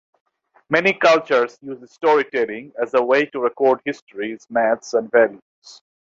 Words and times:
Many 0.71 0.93
cultures 0.95 1.59
use 1.61 1.77
storytelling 1.91 2.73
as 2.81 2.95
a 2.95 3.03
way 3.03 3.27
to 3.27 3.39
record 3.39 3.81
histories, 3.85 4.47
myths, 4.49 4.95
and 4.95 5.11
values. 5.11 5.83